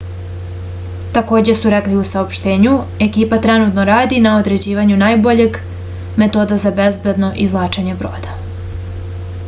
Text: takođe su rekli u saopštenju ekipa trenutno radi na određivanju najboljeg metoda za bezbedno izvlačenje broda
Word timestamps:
takođe 1.17 1.53
su 1.57 1.71
rekli 1.73 1.97
u 2.03 2.05
saopštenju 2.11 2.71
ekipa 3.07 3.37
trenutno 3.43 3.85
radi 3.89 4.21
na 4.27 4.31
određivanju 4.39 4.97
najboljeg 5.03 5.59
metoda 6.23 6.57
za 6.65 6.71
bezbedno 6.81 7.29
izvlačenje 7.45 7.95
broda 8.01 8.37